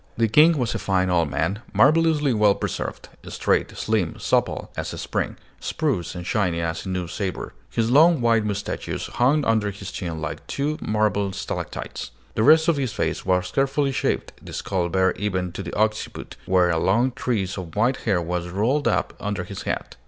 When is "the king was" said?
0.17-0.73